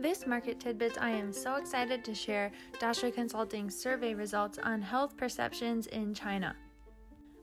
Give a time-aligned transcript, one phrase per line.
[0.00, 2.50] This Market Tidbits, I am so excited to share
[2.80, 6.56] Daxue Consulting's survey results on health perceptions in China.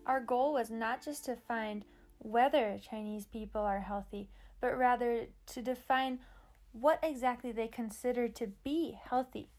[0.08, 1.86] Our goal was not just to find
[2.18, 4.30] whether Chinese people are healthy,
[4.60, 6.18] but rather to define
[6.72, 9.52] what exactly they consider to be healthy.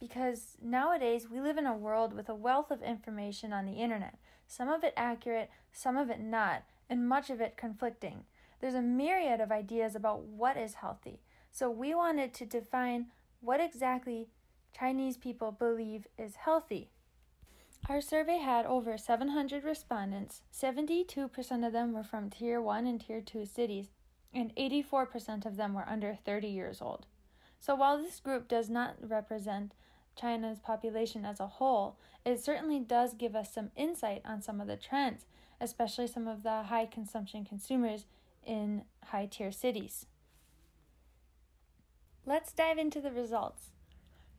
[0.00, 4.16] Because nowadays we live in a world with a wealth of information on the internet,
[4.48, 8.24] some of it accurate, some of it not, and much of it conflicting.
[8.60, 11.20] There's a myriad of ideas about what is healthy.
[11.52, 13.08] So we wanted to define
[13.40, 14.28] what exactly
[14.76, 16.88] Chinese people believe is healthy.
[17.90, 20.40] Our survey had over 700 respondents.
[20.50, 23.90] 72% of them were from Tier 1 and Tier 2 cities,
[24.32, 27.04] and 84% of them were under 30 years old.
[27.60, 29.74] So while this group does not represent
[30.16, 34.68] China's population as a whole, it certainly does give us some insight on some of
[34.68, 35.26] the trends,
[35.60, 38.06] especially some of the high consumption consumers
[38.42, 40.06] in high tier cities.
[42.24, 43.70] Let's dive into the results.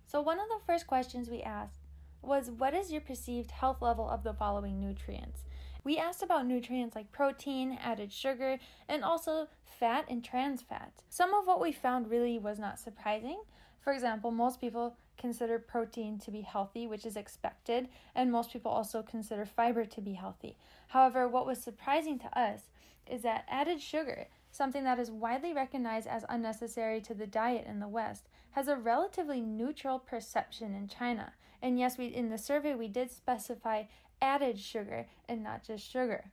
[0.08, 1.82] So, one of the first questions we asked
[2.22, 5.42] was What is your perceived health level of the following nutrients?
[5.84, 10.94] We asked about nutrients like protein, added sugar, and also fat and trans fat.
[11.10, 13.42] Some of what we found really was not surprising.
[13.82, 18.72] For example, most people consider protein to be healthy, which is expected, and most people
[18.72, 20.56] also consider fiber to be healthy.
[20.88, 22.62] However, what was surprising to us
[23.06, 27.80] is that added sugar something that is widely recognized as unnecessary to the diet in
[27.80, 31.34] the West, has a relatively neutral perception in China.
[31.62, 33.86] And yes, we in the survey we did specify
[34.22, 36.32] added sugar and not just sugar.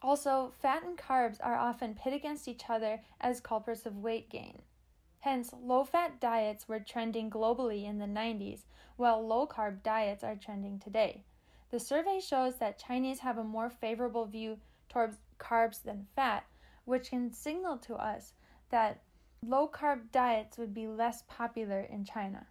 [0.00, 4.62] Also, fat and carbs are often pit against each other as culprits of weight gain.
[5.20, 8.62] Hence, low fat diets were trending globally in the 90s,
[8.96, 11.24] while low carb diets are trending today.
[11.70, 16.44] The survey shows that Chinese have a more favorable view towards carbs than fat,
[16.88, 18.32] which can signal to us
[18.70, 19.02] that
[19.46, 22.46] low carb diets would be less popular in China.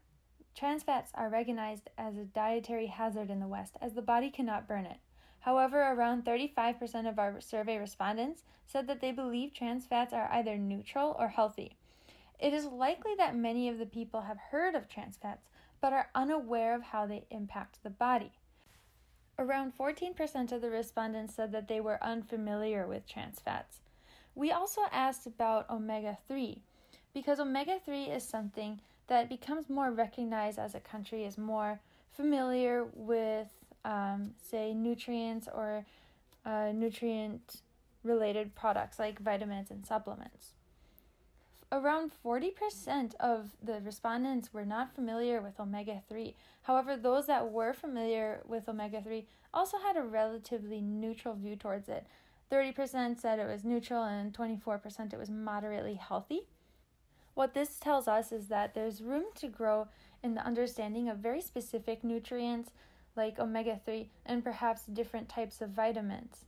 [0.53, 4.67] Trans fats are recognized as a dietary hazard in the West as the body cannot
[4.67, 4.98] burn it.
[5.39, 10.55] However, around 35% of our survey respondents said that they believe trans fats are either
[10.55, 11.75] neutral or healthy.
[12.39, 15.49] It is likely that many of the people have heard of trans fats
[15.81, 18.33] but are unaware of how they impact the body.
[19.39, 23.81] Around 14% of the respondents said that they were unfamiliar with trans fats.
[24.37, 26.61] We also asked about omega 3
[27.11, 31.80] because omega 3 is something that becomes more recognized as a country is more
[32.11, 33.48] familiar with,
[33.83, 35.86] um, say, nutrients or
[36.45, 37.64] uh, nutrient
[38.03, 40.52] related products like vitamins and supplements.
[41.71, 46.36] Around 40% of the respondents were not familiar with omega 3.
[46.61, 51.89] However, those that were familiar with omega 3 also had a relatively neutral view towards
[51.89, 52.05] it,
[52.52, 56.41] 30% said it was neutral, and 24% it was moderately healthy.
[57.33, 59.87] What this tells us is that there's room to grow
[60.23, 62.71] in the understanding of very specific nutrients
[63.15, 66.45] like omega 3 and perhaps different types of vitamins.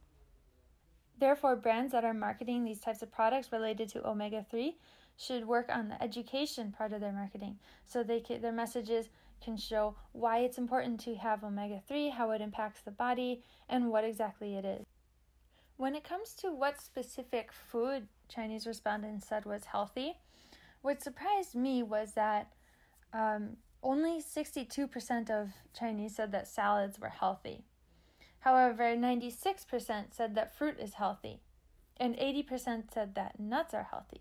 [1.19, 4.77] Therefore, brands that are marketing these types of products related to omega 3
[5.17, 9.09] should work on the education part of their marketing so they can, their messages
[9.43, 13.89] can show why it's important to have omega 3, how it impacts the body, and
[13.89, 14.85] what exactly it is.
[15.79, 20.17] When it comes to what specific food Chinese respondents said was healthy,
[20.81, 22.51] what surprised me was that
[23.13, 27.61] um, only 62% of Chinese said that salads were healthy.
[28.39, 31.39] However, 96% said that fruit is healthy,
[31.95, 34.19] and 80% said that nuts are healthy.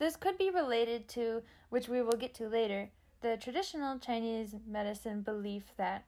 [0.00, 2.90] This could be related to, which we will get to later,
[3.20, 6.06] the traditional Chinese medicine belief that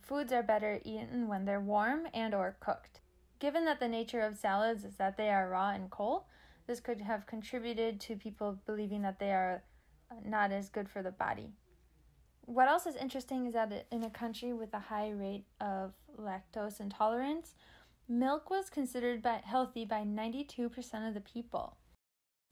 [0.00, 3.00] foods are better eaten when they're warm and or cooked.
[3.40, 6.24] Given that the nature of salads is that they are raw and cold,
[6.66, 9.64] this could have contributed to people believing that they are
[10.10, 11.54] uh, not as good for the body.
[12.42, 16.80] What else is interesting is that in a country with a high rate of lactose
[16.80, 17.54] intolerance,
[18.08, 21.76] milk was considered by healthy by 92% of the people.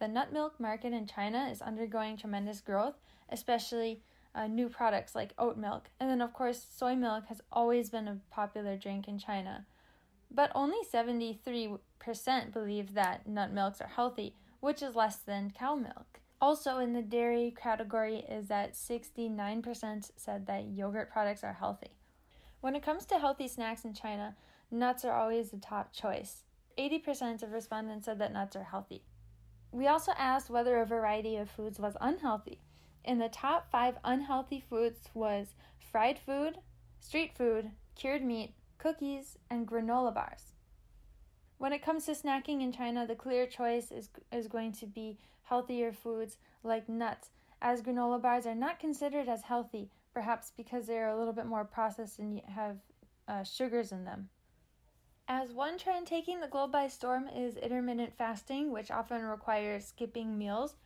[0.00, 2.94] The nut milk market in China is undergoing tremendous growth,
[3.28, 4.02] especially
[4.34, 5.90] uh, new products like oat milk.
[6.00, 9.66] And then, of course, soy milk has always been a popular drink in China.
[10.30, 11.78] But only 73%
[12.52, 16.20] believe that nut milks are healthy, which is less than cow milk.
[16.40, 21.90] Also, in the dairy category, is that 69% said that yogurt products are healthy.
[22.60, 24.36] When it comes to healthy snacks in China,
[24.70, 26.44] nuts are always the top choice.
[26.78, 29.02] 80% of respondents said that nuts are healthy.
[29.72, 32.60] We also asked whether a variety of foods was unhealthy.
[33.04, 36.58] In the top five unhealthy foods was fried food,
[37.00, 40.52] street food, cured meat, cookies, and granola bars.
[41.58, 45.18] When it comes to snacking in China, the clear choice is, is going to be
[45.42, 47.30] healthier foods like nuts,
[47.60, 51.64] as granola bars are not considered as healthy, perhaps because they're a little bit more
[51.64, 52.76] processed and have
[53.26, 54.28] uh, sugars in them.
[55.26, 60.38] As one trend taking the globe by storm is intermittent fasting, which often requires skipping
[60.38, 60.76] meals,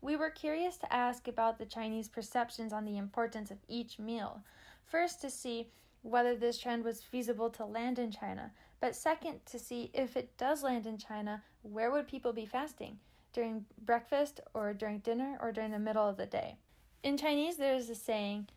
[0.00, 4.42] we were curious to ask about the Chinese perceptions on the importance of each meal.
[4.84, 5.70] First, to see
[6.02, 10.36] whether this trend was feasible to land in China, but second, to see if it
[10.36, 12.98] does land in China, where would people be fasting?
[13.32, 16.56] During breakfast, or during dinner, or during the middle of the day?
[17.02, 18.48] In Chinese, there is a saying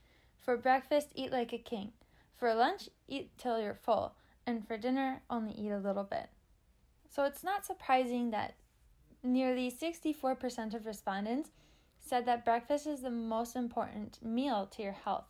[0.44, 1.92] for breakfast, eat like a king.
[2.36, 4.16] For lunch, eat till you're full
[4.46, 6.30] and for dinner, only eat a little bit.
[7.10, 8.56] So it's not surprising that
[9.24, 11.50] nearly 64% of respondents
[12.00, 15.26] said that breakfast is the most important meal to your health,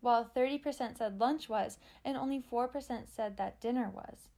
[0.00, 4.28] while 30% said lunch was, and only 4% said that dinner was.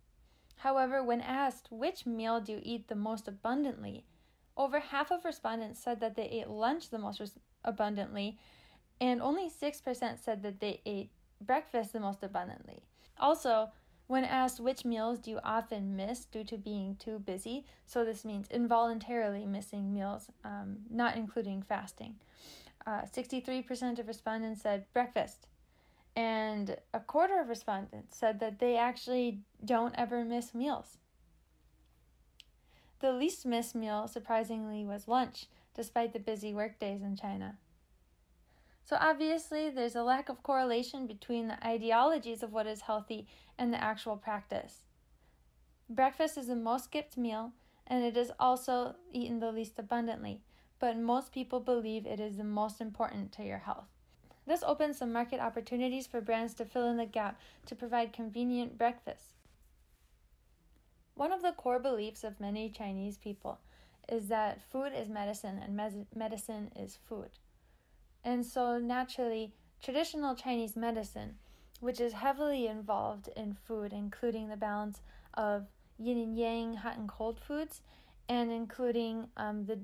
[0.56, 4.04] However, when asked which meal do you eat the most abundantly,
[4.56, 8.38] over half of respondents said that they ate lunch the most res- abundantly,
[9.00, 11.10] and only 6% said that they ate
[11.40, 12.84] breakfast the most abundantly.
[13.18, 13.70] Also,
[14.06, 18.24] when asked which meals do you often miss due to being too busy, so this
[18.24, 22.16] means involuntarily missing meals, um, not including fasting,
[22.86, 25.46] uh, 63% of respondents said breakfast,
[26.14, 30.98] and a quarter of respondents said that they actually don't ever miss meals.
[33.00, 37.56] The least missed meal, surprisingly, was lunch, despite the busy workdays in China.
[38.84, 43.26] So, obviously, there's a lack of correlation between the ideologies of what is healthy
[43.58, 44.82] and the actual practice.
[45.88, 47.52] Breakfast is the most skipped meal,
[47.86, 50.42] and it is also eaten the least abundantly,
[50.78, 53.88] but most people believe it is the most important to your health.
[54.46, 58.76] This opens some market opportunities for brands to fill in the gap to provide convenient
[58.76, 59.34] breakfasts.
[61.14, 63.60] One of the core beliefs of many Chinese people
[64.08, 67.30] is that food is medicine and medicine is food.
[68.24, 69.52] And so, naturally,
[69.82, 71.36] traditional Chinese medicine,
[71.80, 75.00] which is heavily involved in food, including the balance
[75.34, 75.66] of
[75.98, 77.82] yin and yang, hot and cold foods,
[78.28, 79.78] and including um, the,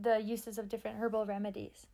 [0.00, 1.86] the uses of different herbal remedies.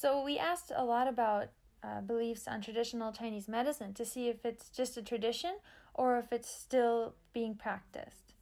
[0.00, 1.48] So, we asked a lot about
[1.82, 5.56] uh, beliefs on traditional Chinese medicine to see if it's just a tradition
[5.92, 8.34] or if it's still being practiced.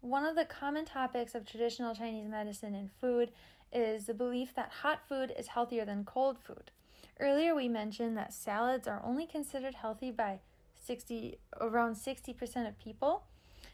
[0.00, 3.30] One of the common topics of traditional Chinese medicine and food
[3.72, 6.72] is the belief that hot food is healthier than cold food.
[7.20, 10.40] Earlier, we mentioned that salads are only considered healthy by
[10.84, 13.22] 60, around 60% of people.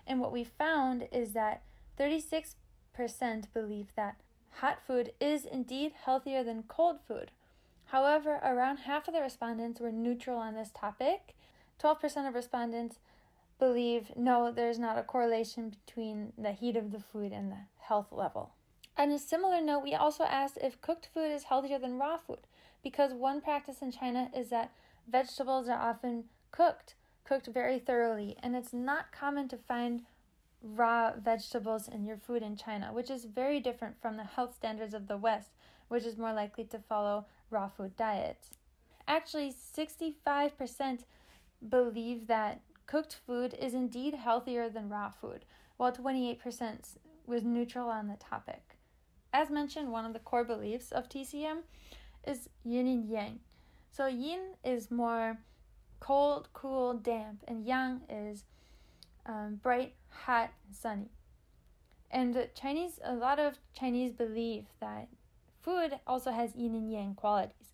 [0.07, 1.63] And what we found is that
[1.99, 2.55] 36%
[3.55, 4.17] believe that
[4.61, 7.31] hot food is indeed healthier than cold food.
[7.87, 11.35] However, around half of the respondents were neutral on this topic.
[11.83, 12.99] 12% of respondents
[13.59, 18.09] believe no, there's not a correlation between the heat of the food and the health
[18.11, 18.53] level.
[18.97, 22.47] On a similar note, we also asked if cooked food is healthier than raw food,
[22.83, 24.73] because one practice in China is that
[25.09, 30.03] vegetables are often cooked, cooked very thoroughly, and it's not common to find
[30.65, 34.95] raw vegetables in your food in China, which is very different from the health standards
[34.95, 35.51] of the West,
[35.89, 38.51] which is more likely to follow raw food diets.
[39.07, 41.05] Actually, 65%
[41.69, 45.45] believe that cooked food is indeed healthier than raw food,
[45.77, 46.97] while 28%
[47.27, 48.77] was neutral on the topic.
[49.33, 51.59] As mentioned, one of the core beliefs of TCM
[52.27, 53.41] is yin and yang.
[53.91, 55.39] So yin is more
[56.01, 58.45] cold, cool, damp, and yang is
[59.27, 61.11] um, bright, hot, and sunny.
[62.11, 65.09] And Chinese, a lot of Chinese believe that
[65.61, 67.73] food also has yin and yang qualities,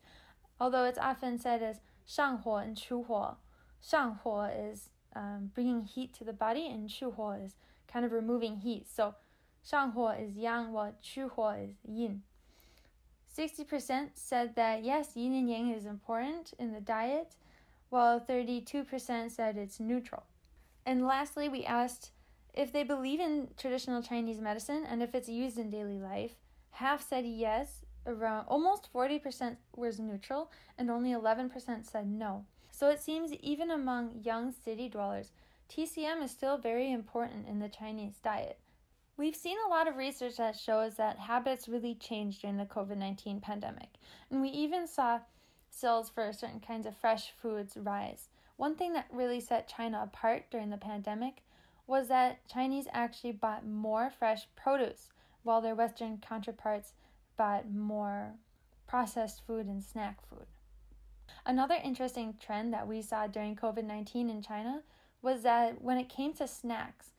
[0.58, 3.36] although it's often said as shang huo and qu huo.
[3.82, 7.56] Shang huo is um, bringing heat to the body, and qu huo is
[7.92, 8.86] kind of removing heat.
[8.88, 9.14] So
[9.62, 12.22] shang huo is yang, while qu huo is yin.
[13.36, 17.36] 60% said that yes, yin and yang is important in the diet,
[17.88, 20.24] while 32% said it's neutral.
[20.90, 22.10] And lastly, we asked
[22.52, 26.34] if they believe in traditional Chinese medicine and if it's used in daily life.
[26.72, 32.44] Half said yes, around almost 40% was neutral, and only 11% said no.
[32.72, 35.30] So it seems even among young city dwellers,
[35.68, 38.58] TCM is still very important in the Chinese diet.
[39.16, 42.96] We've seen a lot of research that shows that habits really changed during the COVID
[42.96, 43.90] 19 pandemic,
[44.28, 45.20] and we even saw
[45.70, 48.28] sales for certain kinds of fresh foods rise.
[48.60, 51.42] One thing that really set China apart during the pandemic
[51.86, 55.08] was that Chinese actually bought more fresh produce,
[55.42, 56.92] while their Western counterparts
[57.38, 58.34] bought more
[58.86, 60.44] processed food and snack food.
[61.46, 64.82] Another interesting trend that we saw during COVID 19 in China
[65.22, 67.12] was that when it came to snacks,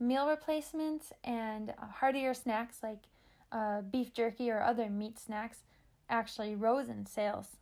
[0.00, 3.04] meal replacements and heartier snacks like
[3.52, 5.58] uh, beef jerky or other meat snacks
[6.10, 7.56] actually rose in sales.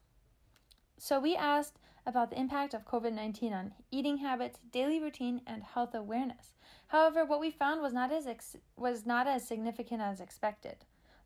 [0.96, 5.62] So we asked about the impact of COVID 19 on eating habits, daily routine, and
[5.62, 6.54] health awareness.
[6.88, 10.76] However, what we found was not as ex- was not as significant as expected.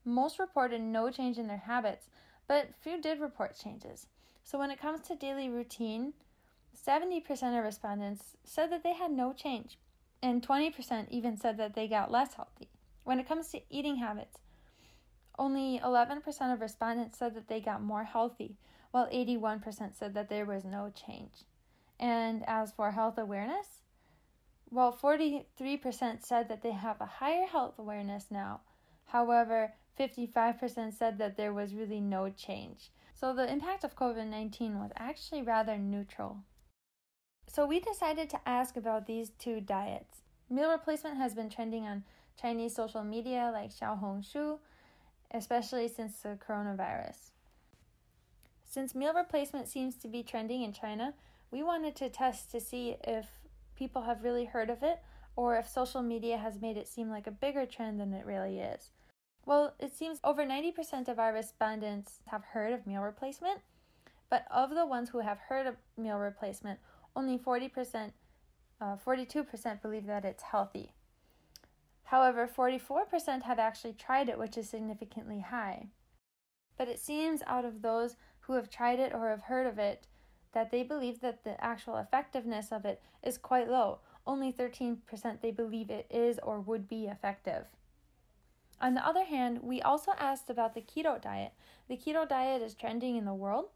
[0.05, 2.09] Most reported no change in their habits,
[2.49, 4.07] but few did report changes.
[4.43, 6.15] So when it comes to daily routine,
[6.75, 9.79] 70% of respondents said that they had no change,
[10.23, 12.69] and 20% even said that they got less healthy.
[13.05, 14.39] When it comes to eating habits,
[15.39, 18.57] only 11% of respondents said that they got more healthy,
[18.91, 21.45] while 81% said that there was no change.
[21.99, 23.83] And as for health awareness,
[24.71, 25.45] well, 43%
[26.23, 28.61] said that they have a higher health awareness now.
[29.07, 32.91] However, 55% said that there was really no change.
[33.13, 36.39] So the impact of COVID 19 was actually rather neutral.
[37.47, 40.23] So we decided to ask about these two diets.
[40.49, 42.05] Meal replacement has been trending on
[42.41, 44.59] Chinese social media like Xiaohongshu,
[45.31, 47.31] especially since the coronavirus.
[48.65, 51.15] Since meal replacement seems to be trending in China,
[51.51, 53.27] we wanted to test to see if
[53.77, 55.01] people have really heard of it
[55.37, 58.61] or if social media has made it seem like a bigger trend than it really
[58.61, 58.91] is.
[59.47, 63.61] Well, it seems over 90% of our respondents have heard of meal replacement,
[64.29, 66.79] but of the ones who have heard of meal replacement,
[67.17, 68.13] only 40%,
[68.81, 70.93] uh, 42% believe that it's healthy.
[72.11, 75.91] However, 44% have actually tried it, which is significantly high.
[76.77, 80.09] But it seems out of those who have tried it or have heard of it
[80.53, 84.01] that they believe that the actual effectiveness of it is quite low.
[84.27, 84.99] Only 13%
[85.41, 87.67] they believe it is or would be effective.
[88.81, 91.53] On the other hand, we also asked about the keto diet.
[91.89, 93.67] The keto diet is trending in the world,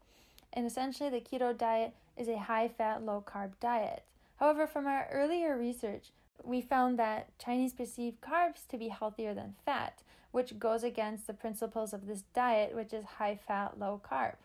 [0.51, 4.03] and essentially, the keto diet is a high fat, low carb diet.
[4.41, 6.11] However, from our earlier research,
[6.43, 10.01] we found that Chinese perceive carbs to be healthier than fat,
[10.31, 14.35] which goes against the principles of this diet, which is high fat, low carb.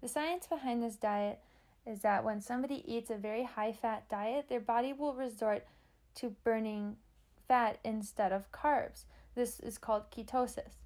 [0.00, 1.40] The science behind this diet
[1.86, 5.66] is that when somebody eats a very high fat diet, their body will resort
[6.16, 6.96] to burning
[7.46, 9.04] fat instead of carbs.
[9.34, 10.76] This is called ketosis.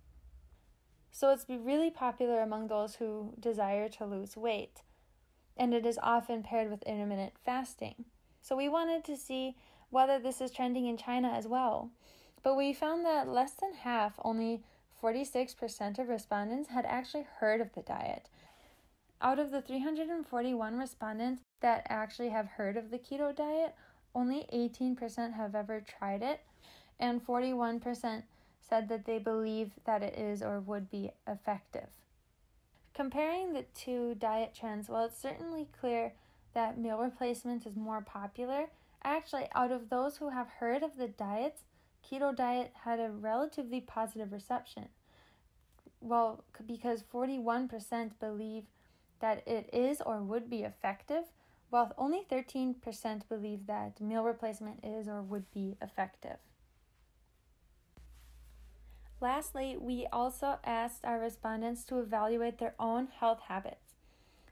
[1.10, 4.82] So it's really popular among those who desire to lose weight,
[5.56, 8.04] and it is often paired with intermittent fasting.
[8.42, 9.56] So we wanted to see
[9.90, 11.90] whether this is trending in China as well.
[12.42, 14.62] But we found that less than half, only
[15.02, 18.28] 46% of respondents, had actually heard of the diet.
[19.20, 23.74] Out of the 341 respondents that actually have heard of the keto diet,
[24.14, 26.40] only 18% have ever tried it,
[26.98, 28.22] and 41%
[28.60, 31.88] said that they believe that it is or would be effective.
[32.94, 36.12] Comparing the two diet trends, well, it's certainly clear
[36.54, 38.66] that meal replacement is more popular,
[39.02, 41.62] Actually, out of those who have heard of the diets,
[42.04, 44.88] keto diet had a relatively positive reception.
[46.00, 48.64] Well, because 41% believe
[49.20, 51.24] that it is or would be effective,
[51.70, 56.38] while only 13% believe that meal replacement is or would be effective.
[59.20, 63.94] Lastly, we also asked our respondents to evaluate their own health habits.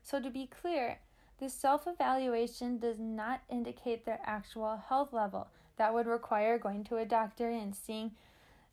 [0.03, 1.01] So, to be clear,
[1.39, 5.49] this self evaluation does not indicate their actual health level.
[5.77, 8.13] That would require going to a doctor and seeing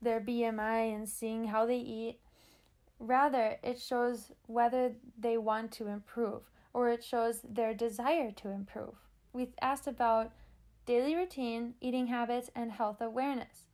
[0.02, 2.20] their BMI and seeing how they eat.
[3.00, 6.42] Rather, it shows whether they want to improve
[6.74, 8.96] or it shows their desire to improve.
[9.32, 10.32] We asked about
[10.86, 13.66] daily routine, eating habits, and health awareness.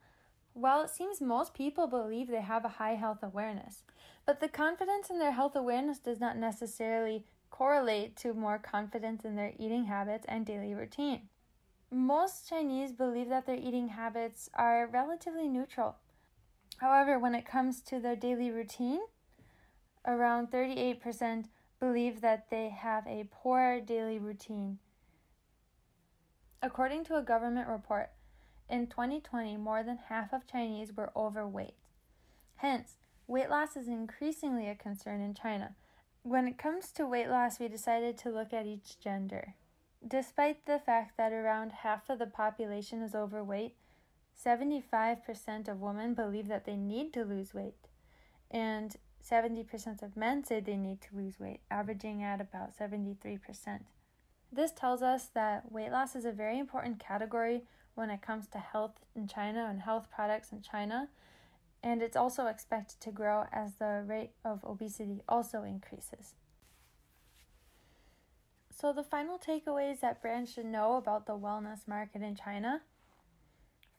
[0.53, 3.83] Well, it seems most people believe they have a high health awareness,
[4.25, 9.35] but the confidence in their health awareness does not necessarily correlate to more confidence in
[9.35, 11.29] their eating habits and daily routine.
[11.91, 15.97] Most Chinese believe that their eating habits are relatively neutral.
[16.77, 19.01] However, when it comes to their daily routine,
[20.05, 21.45] around 38%
[21.79, 24.79] believe that they have a poor daily routine.
[26.63, 28.11] According to a government report,
[28.69, 31.75] in 2020, more than half of Chinese were overweight.
[32.55, 32.95] Hence,
[33.27, 35.75] weight loss is increasingly a concern in China,
[36.23, 39.55] when it comes to weight loss, we decided to look at each gender.
[40.07, 43.75] Despite the fact that around half of the population is overweight,
[44.43, 47.87] 75% of women believe that they need to lose weight,
[48.49, 53.39] and 70% of men say they need to lose weight, averaging at about 73%.
[54.51, 57.63] This tells us that weight loss is a very important category
[57.93, 61.09] when it comes to health in China and health products in China,
[61.83, 66.35] and it's also expected to grow as the rate of obesity also increases.
[68.69, 72.81] So, the final takeaways that brands should know about the wellness market in China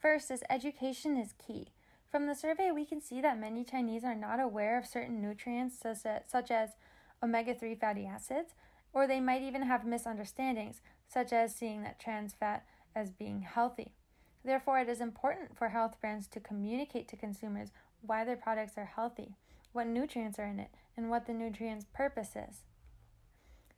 [0.02, 1.68] First is education is key.
[2.10, 5.78] From the survey, we can see that many Chinese are not aware of certain nutrients
[5.78, 6.70] such as
[7.22, 8.54] omega 3 fatty acids,
[8.92, 13.92] or they might even have misunderstandings, such as seeing that trans fat as being healthy.
[14.44, 17.70] Therefore, it is important for health brands to communicate to consumers
[18.00, 19.36] why their products are healthy,
[19.72, 22.62] what nutrients are in it, and what the nutrient's purpose is.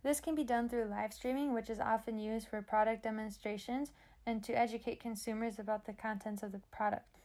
[0.02, 3.92] This can be done through live streaming, which is often used for product demonstrations
[4.26, 7.18] and to educate consumers about the contents of the product.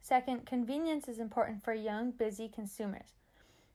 [0.00, 3.14] Second, convenience is important for young, busy consumers.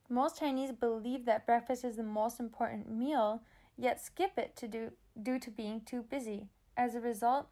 [0.09, 3.41] Most Chinese believe that breakfast is the most important meal,
[3.77, 4.91] yet skip it to do,
[5.21, 6.47] due to being too busy.
[6.75, 7.47] As a result,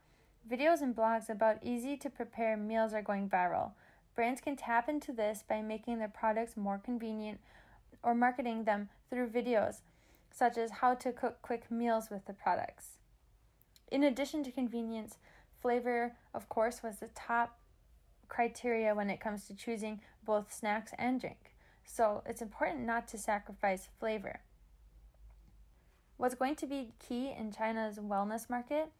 [0.49, 3.71] videos and blogs about easy to prepare meals are going viral.
[4.15, 7.39] Brands can tap into this by making their products more convenient
[8.03, 9.81] or marketing them through videos,
[10.31, 12.97] such as how to cook quick meals with the products.
[13.91, 15.17] In addition to convenience,
[15.61, 17.57] flavor, of course, was the top
[18.27, 21.53] criteria when it comes to choosing both snacks and drink.
[21.85, 24.39] So it's important not to sacrifice flavor.
[26.17, 28.91] What's going to be key in China's wellness market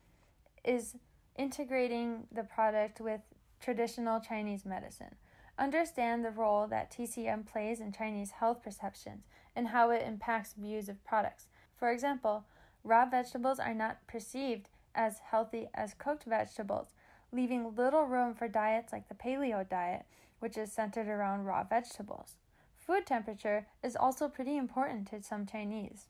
[0.65, 0.95] is
[1.38, 3.21] integrating the product with
[3.59, 5.15] traditional Chinese medicine.
[5.57, 10.89] Understand the role that TCM plays in Chinese health perceptions and how it impacts views
[10.89, 11.47] of products.
[11.75, 12.45] For example,
[12.83, 16.88] raw vegetables are not perceived as healthy as cooked vegetables,
[17.31, 20.05] leaving little room for diets like the paleo diet,
[20.39, 22.35] which is centered around raw vegetables.
[22.77, 26.07] Food temperature is also pretty important to some Chinese.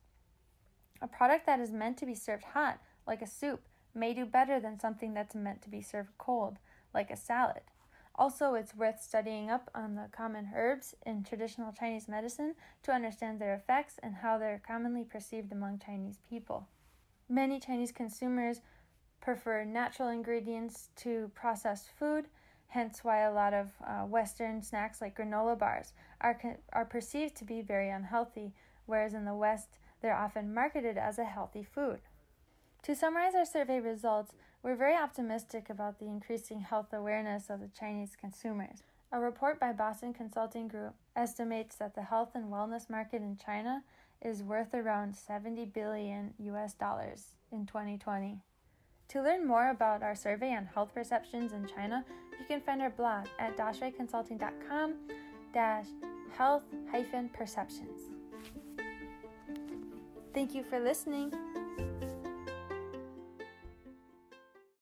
[1.01, 3.61] A product that is meant to be served hot, like a soup,
[3.93, 6.57] may do better than something that's meant to be served cold,
[6.93, 7.61] like a salad.
[8.15, 13.39] Also, it's worth studying up on the common herbs in traditional Chinese medicine to understand
[13.39, 16.67] their effects and how they're commonly perceived among Chinese people.
[17.29, 18.59] Many Chinese consumers
[19.21, 22.25] prefer natural ingredients to processed food,
[22.67, 26.39] hence why a lot of uh, Western snacks like granola bars are,
[26.73, 28.53] are perceived to be very unhealthy,
[28.85, 31.99] whereas in the West they're often marketed as a healthy food.
[32.83, 37.69] To summarize our survey results, we're very optimistic about the increasing health awareness of the
[37.79, 38.81] Chinese consumers.
[39.11, 43.83] A report by Boston Consulting Group estimates that the health and wellness market in China
[44.19, 48.39] is worth around 70 billion US dollars in 2020.
[49.09, 52.03] To learn more about our survey on health perceptions in China,
[52.39, 54.95] you can find our blog at daxueconsulting.com
[55.53, 55.85] dash
[56.35, 57.99] health hyphen perceptions.
[60.33, 61.31] Thank you for listening.